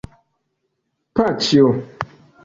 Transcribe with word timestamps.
Paĉjo! 1.19 1.67